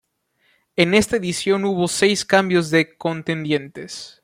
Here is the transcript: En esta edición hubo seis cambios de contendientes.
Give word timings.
En 0.77 0.95
esta 0.95 1.17
edición 1.17 1.63
hubo 1.63 1.87
seis 1.87 2.25
cambios 2.25 2.71
de 2.71 2.97
contendientes. 2.97 4.19